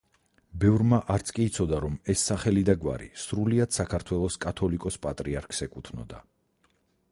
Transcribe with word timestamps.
ბევრმა 0.61 0.97
არც 1.15 1.27
კი 1.39 1.45
იცოდა 1.49 1.81
რომ 1.83 1.97
ეს 2.13 2.23
სახელი 2.31 2.63
და 2.71 2.75
გვარი 2.85 3.11
სრულიად 3.25 3.77
საქართველოს 3.77 4.41
კათოლიკოს-პატრიარქს 4.49 5.65
ეკუთვნოდა. 5.69 6.27